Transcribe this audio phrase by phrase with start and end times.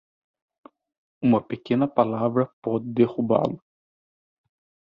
[1.21, 3.61] Uma pequena palavra pode derrubá-lo.